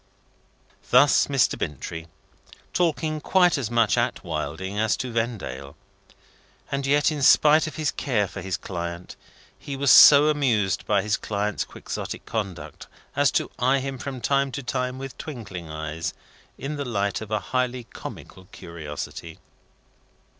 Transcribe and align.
Thus 0.89 1.27
Mr. 1.27 1.59
Bintrey; 1.59 2.07
talking 2.73 3.21
quite 3.21 3.55
is 3.55 3.69
much 3.69 3.99
at 3.99 4.23
Wilding 4.23 4.79
as 4.79 4.97
to 4.97 5.11
Vendale. 5.11 5.75
And 6.71 6.87
yet, 6.87 7.11
in 7.11 7.21
spite 7.21 7.67
of 7.67 7.75
his 7.75 7.91
care 7.91 8.27
for 8.27 8.41
his 8.41 8.57
client, 8.57 9.15
he 9.59 9.75
was 9.75 9.91
so 9.91 10.29
amused 10.29 10.87
by 10.87 11.03
his 11.03 11.17
client's 11.17 11.65
Quixotic 11.65 12.25
conduct, 12.25 12.87
as 13.15 13.29
to 13.33 13.51
eye 13.59 13.77
him 13.77 13.99
from 13.99 14.21
time 14.21 14.51
to 14.53 14.63
time 14.63 14.97
with 14.97 15.15
twinkling 15.19 15.69
eyes, 15.69 16.15
in 16.57 16.77
the 16.77 16.83
light 16.83 17.21
of 17.21 17.29
a 17.29 17.37
highly 17.53 17.83
comical 17.83 18.45
curiosity. 18.45 19.37